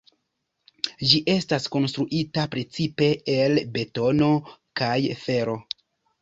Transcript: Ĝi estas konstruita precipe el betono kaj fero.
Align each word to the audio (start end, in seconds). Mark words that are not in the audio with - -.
Ĝi 1.09 1.19
estas 1.33 1.67
konstruita 1.75 2.45
precipe 2.55 3.11
el 3.35 3.61
betono 3.77 4.31
kaj 4.83 4.97
fero. 5.27 5.57